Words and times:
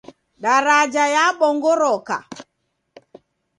Daraja 0.43 1.03
yabongoroka. 1.15 2.17